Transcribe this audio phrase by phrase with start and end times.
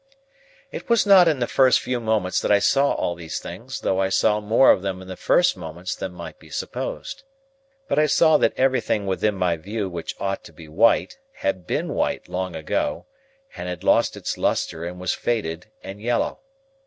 [0.71, 4.01] It was not in the first few moments that I saw all these things, though
[4.01, 7.21] I saw more of them in the first moments than might be supposed.
[7.87, 11.93] But I saw that everything within my view which ought to be white, had been
[11.93, 13.05] white long ago,
[13.55, 16.39] and had lost its lustre and was faded and yellow.